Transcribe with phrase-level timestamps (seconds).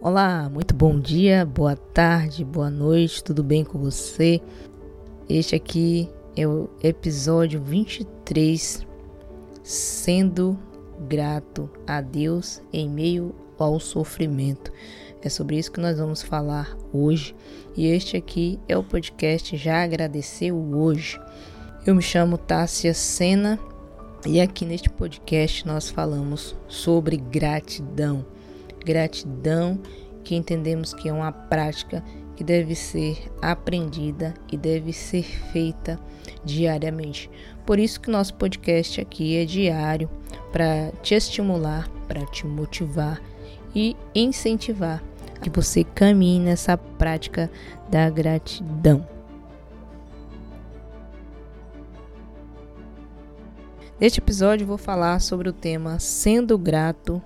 [0.00, 4.40] Olá, muito bom dia, boa tarde, boa noite, tudo bem com você?
[5.28, 8.86] Este aqui é o episódio 23,
[9.60, 10.56] sendo
[11.08, 14.72] grato a Deus em meio ao sofrimento.
[15.20, 17.34] É sobre isso que nós vamos falar hoje.
[17.76, 21.20] E este aqui é o podcast Já Agradeceu Hoje.
[21.84, 23.58] Eu me chamo Tássia Sena
[24.24, 28.37] e aqui neste podcast nós falamos sobre gratidão.
[28.84, 29.80] Gratidão
[30.24, 32.04] que entendemos que é uma prática
[32.36, 35.98] que deve ser aprendida e deve ser feita
[36.44, 37.30] diariamente.
[37.66, 40.08] Por isso que nosso podcast aqui é diário
[40.52, 43.20] para te estimular, para te motivar
[43.74, 45.02] e incentivar
[45.42, 47.50] que você caminhe nessa prática
[47.90, 49.06] da gratidão.
[53.98, 57.20] Neste episódio vou falar sobre o tema sendo grato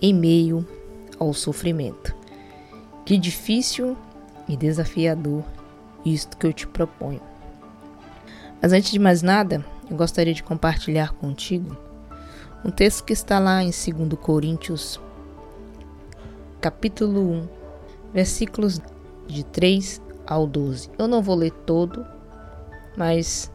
[0.00, 0.66] em meio
[1.18, 2.14] ao sofrimento.
[3.04, 3.96] Que difícil
[4.48, 5.44] e desafiador
[6.04, 7.20] isto que eu te proponho.
[8.60, 11.76] Mas antes de mais nada, eu gostaria de compartilhar contigo
[12.64, 15.00] um texto que está lá em 2 Coríntios,
[16.60, 17.48] capítulo 1,
[18.12, 18.80] versículos
[19.28, 20.90] de 3 ao 12.
[20.98, 22.04] Eu não vou ler todo,
[22.96, 23.50] mas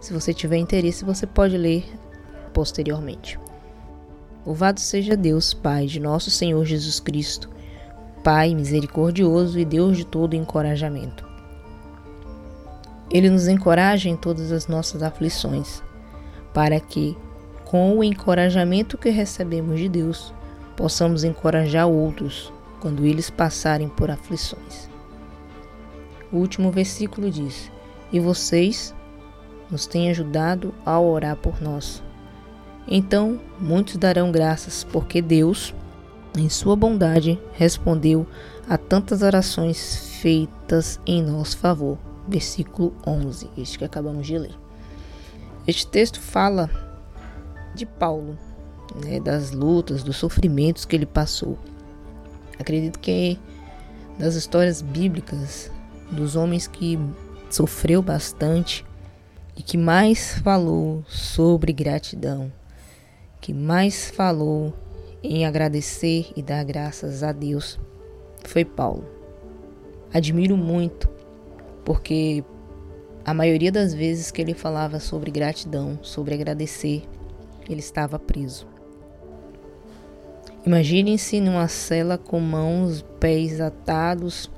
[0.00, 1.84] se você tiver interesse, você pode ler
[2.52, 3.38] posteriormente.
[4.46, 7.48] Louvado seja Deus, Pai de nosso Senhor Jesus Cristo,
[8.22, 11.26] Pai misericordioso e Deus de todo encorajamento.
[13.10, 15.82] Ele nos encoraja em todas as nossas aflições,
[16.52, 17.16] para que,
[17.64, 20.34] com o encorajamento que recebemos de Deus,
[20.76, 24.90] possamos encorajar outros quando eles passarem por aflições.
[26.30, 27.72] O último versículo diz:
[28.12, 28.94] E vocês
[29.70, 32.03] nos têm ajudado a orar por nós.
[32.86, 35.74] Então muitos darão graças, porque Deus,
[36.36, 38.26] em Sua bondade, respondeu
[38.68, 41.98] a tantas orações feitas em nosso favor.
[42.26, 44.54] Versículo 11, este que acabamos de ler.
[45.66, 46.70] Este texto fala
[47.74, 48.38] de Paulo,
[48.94, 51.58] né, das lutas, dos sofrimentos que ele passou.
[52.58, 53.38] Acredito que
[54.18, 55.70] das histórias bíblicas,
[56.10, 56.98] dos homens que
[57.50, 58.84] sofreu bastante
[59.56, 62.52] e que mais falou sobre gratidão,
[63.44, 64.72] que mais falou
[65.22, 67.78] em agradecer e dar graças a Deus,
[68.42, 69.04] foi Paulo.
[70.10, 71.10] Admiro muito,
[71.84, 72.42] porque
[73.22, 77.02] a maioria das vezes que ele falava sobre gratidão, sobre agradecer,
[77.68, 78.66] ele estava preso.
[80.64, 84.50] Imaginem-se numa cela com mãos, pés atados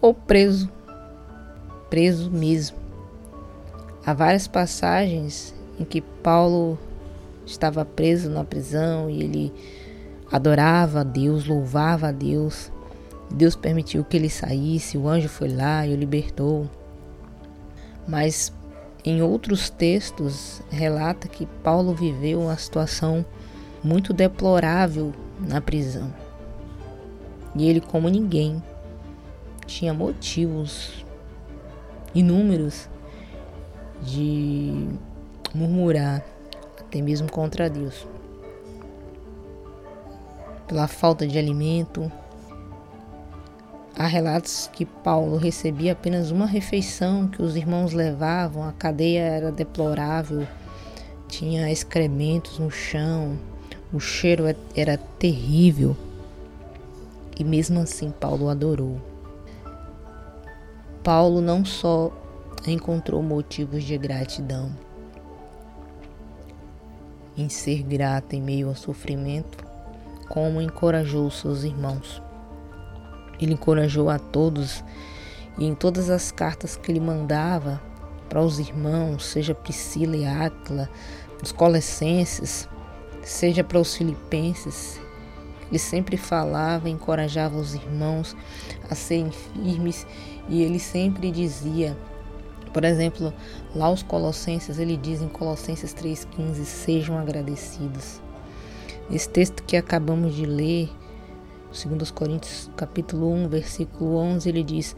[0.00, 0.72] ou preso,
[1.90, 2.78] preso mesmo.
[4.06, 6.78] Há várias passagens em que Paulo
[7.46, 9.52] estava preso na prisão e ele
[10.30, 12.72] adorava a Deus, louvava a Deus.
[13.30, 16.68] Deus permitiu que ele saísse, o anjo foi lá e o libertou.
[18.06, 18.52] Mas
[19.04, 23.24] em outros textos relata que Paulo viveu uma situação
[23.82, 26.12] muito deplorável na prisão.
[27.54, 28.62] E ele, como ninguém,
[29.66, 31.04] tinha motivos
[32.14, 32.88] inúmeros
[34.02, 34.88] de
[35.54, 36.24] murmurar,
[37.02, 38.06] mesmo contra Deus.
[40.66, 42.10] Pela falta de alimento,
[43.96, 49.52] há relatos que Paulo recebia apenas uma refeição que os irmãos levavam, a cadeia era
[49.52, 50.46] deplorável,
[51.28, 53.38] tinha excrementos no chão,
[53.92, 55.96] o cheiro é, era terrível.
[57.38, 59.00] E mesmo assim, Paulo adorou.
[61.04, 62.10] Paulo não só
[62.66, 64.85] encontrou motivos de gratidão
[67.36, 69.64] em ser grato em meio ao sofrimento,
[70.28, 72.22] como encorajou seus irmãos.
[73.40, 74.82] Ele encorajou a todos
[75.58, 77.80] e em todas as cartas que ele mandava
[78.28, 80.88] para os irmãos, seja Priscila e Áquila,
[81.42, 82.68] os Colossenses,
[83.22, 85.00] seja para os filipenses.
[85.68, 88.36] Ele sempre falava, encorajava os irmãos
[88.88, 90.06] a serem firmes
[90.48, 91.96] e ele sempre dizia,
[92.76, 93.32] por exemplo,
[93.74, 98.20] lá os Colossenses, ele diz em Colossenses 3,15: sejam agradecidos.
[99.10, 100.90] Esse texto que acabamos de ler,
[101.72, 104.94] 2 Coríntios capítulo 1, versículo 11, ele diz: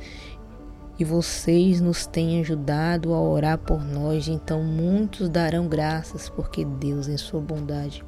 [0.98, 7.06] E vocês nos têm ajudado a orar por nós, então muitos darão graças, porque Deus,
[7.06, 8.04] em sua bondade,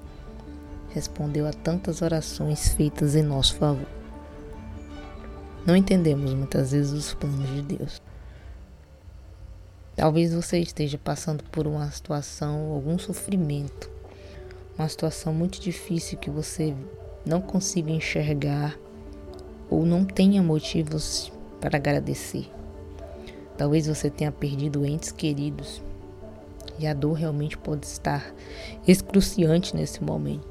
[0.88, 3.86] respondeu a tantas orações feitas em nosso favor.
[5.64, 8.09] Não entendemos muitas vezes os planos de Deus.
[10.00, 13.90] Talvez você esteja passando por uma situação, algum sofrimento,
[14.78, 16.74] uma situação muito difícil que você
[17.22, 18.78] não consiga enxergar
[19.68, 21.30] ou não tenha motivos
[21.60, 22.50] para agradecer.
[23.58, 25.82] Talvez você tenha perdido entes queridos
[26.78, 28.34] e a dor realmente pode estar
[28.88, 30.48] excruciante nesse momento.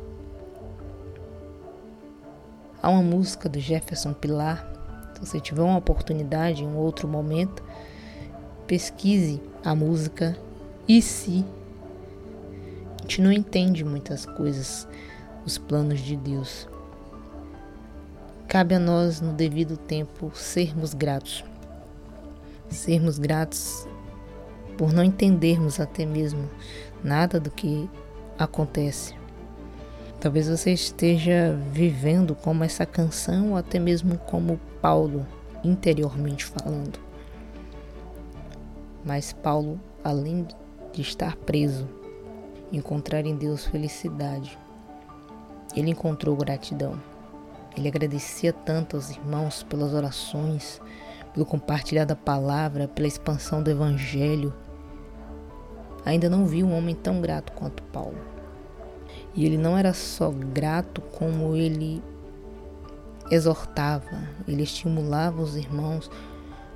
[2.83, 4.71] Há uma música do Jefferson Pilar.
[5.15, 7.63] Se você tiver uma oportunidade em um outro momento,
[8.69, 10.37] pesquise a música
[10.87, 11.43] E se.
[12.99, 14.87] A gente não entende muitas coisas,
[15.43, 16.69] os planos de Deus.
[18.47, 21.43] Cabe a nós, no devido tempo, sermos gratos.
[22.69, 23.87] Sermos gratos
[24.77, 26.47] por não entendermos até mesmo
[27.03, 27.89] nada do que
[28.37, 29.15] acontece.
[30.19, 35.25] Talvez você esteja vivendo como essa canção, ou até mesmo como Paulo,
[35.63, 37.08] interiormente falando.
[39.03, 40.47] Mas Paulo, além
[40.91, 41.87] de estar preso,
[42.71, 44.57] encontrar em Deus felicidade,
[45.75, 46.99] ele encontrou gratidão.
[47.77, 50.81] Ele agradecia tanto aos irmãos pelas orações,
[51.33, 54.53] pelo compartilhar da palavra, pela expansão do evangelho.
[56.05, 58.17] Ainda não vi um homem tão grato quanto Paulo.
[59.35, 62.03] E ele não era só grato, como ele
[63.31, 66.09] exortava, ele estimulava os irmãos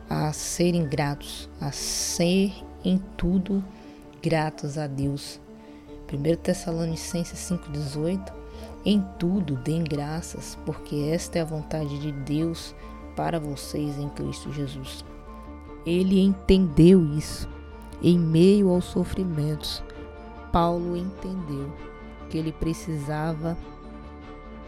[0.09, 2.53] a serem gratos, a ser
[2.83, 3.63] em tudo
[4.21, 5.39] gratos a Deus.
[6.11, 8.43] 1 Tessalonicenses 5,18
[8.85, 12.75] em tudo deem graças, porque esta é a vontade de Deus
[13.15, 15.05] para vocês em Cristo Jesus.
[15.85, 17.47] Ele entendeu isso.
[18.01, 19.81] Em meio aos sofrimentos,
[20.51, 21.71] Paulo entendeu
[22.29, 23.57] que ele precisava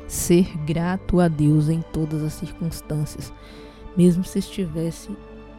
[0.08, 3.34] ser grato a Deus em todas as circunstâncias,
[3.96, 5.16] mesmo se estivesse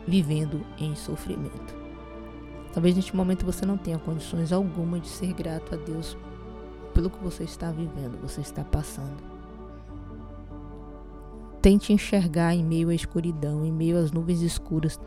[0.07, 1.75] vivendo em sofrimento.
[2.73, 6.17] Talvez neste momento você não tenha condições alguma de ser grato a Deus
[6.93, 9.17] pelo que você está vivendo, você está passando.
[11.61, 15.01] Tente enxergar em meio à escuridão, em meio às nuvens escuras.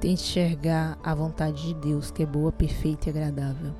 [0.00, 3.72] Tente enxergar a vontade de Deus, que é boa, perfeita e agradável.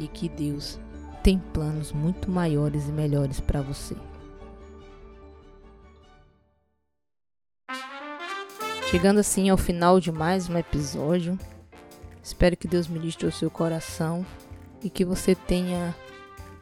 [0.00, 0.78] E que Deus
[1.22, 3.96] tem planos muito maiores e melhores para você.
[8.88, 11.36] Chegando assim ao final de mais um episódio,
[12.22, 14.24] espero que Deus ministre o seu coração
[14.80, 15.92] e que você tenha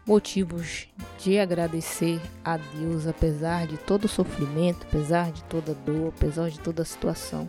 [0.06, 0.88] motivos
[1.18, 6.58] de agradecer a Deus apesar de todo o sofrimento, apesar de toda dor, apesar de
[6.60, 7.46] toda a situação.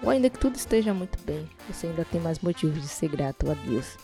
[0.00, 3.50] Ou ainda que tudo esteja muito bem, você ainda tem mais motivos de ser grato
[3.50, 3.96] a Deus.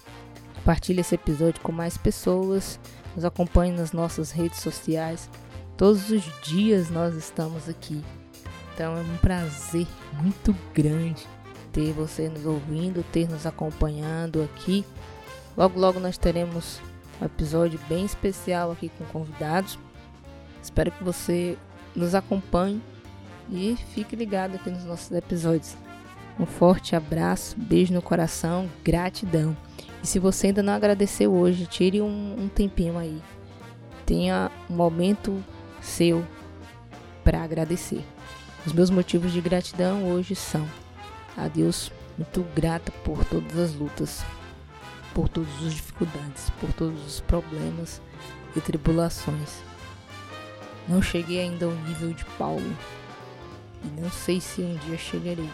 [0.56, 2.80] Compartilhe esse episódio com mais pessoas,
[3.14, 5.30] nos acompanhe nas nossas redes sociais.
[5.76, 8.02] Todos os dias nós estamos aqui.
[8.78, 9.88] Então é um prazer
[10.22, 11.26] muito grande
[11.72, 14.84] ter você nos ouvindo, ter nos acompanhando aqui
[15.56, 16.80] Logo, logo nós teremos
[17.20, 19.76] um episódio bem especial aqui com convidados.
[20.62, 21.58] Espero que você
[21.96, 22.80] nos acompanhe
[23.50, 25.76] e fique ligado aqui nos nossos episódios.
[26.38, 29.56] Um forte abraço, beijo no coração, gratidão.
[30.00, 33.20] E se você ainda não agradeceu hoje, tire um, um tempinho aí.
[34.06, 35.42] Tenha um momento
[35.80, 36.24] seu
[37.24, 38.04] para agradecer.
[38.68, 40.68] Os meus motivos de gratidão hoje são
[41.34, 44.22] a Deus muito grata por todas as lutas
[45.14, 48.02] por todas as dificuldades, por todos os problemas
[48.54, 49.62] e tribulações.
[50.86, 52.76] Não cheguei ainda ao nível de Paulo
[53.82, 55.48] e não sei se um dia chegarei,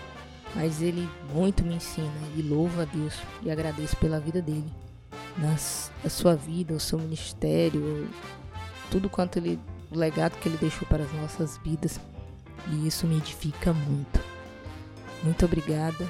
[0.53, 4.73] mas ele muito me ensina e louvo a Deus e agradeço pela vida dele,
[5.39, 8.11] nas, a sua vida, o seu ministério,
[8.91, 12.01] tudo quanto ele, o legado que ele deixou para as nossas vidas
[12.69, 14.21] e isso me edifica muito.
[15.23, 16.07] Muito obrigada,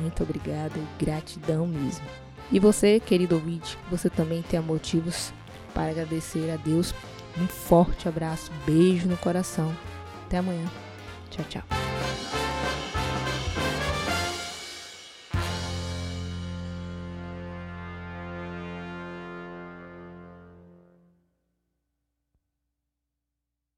[0.00, 2.04] muito obrigada e gratidão mesmo.
[2.50, 5.32] E você, querido ouvinte, você também tenha motivos
[5.72, 6.94] para agradecer a Deus.
[7.38, 9.74] Um forte abraço, beijo no coração.
[10.26, 10.66] Até amanhã.
[11.30, 11.89] Tchau, tchau.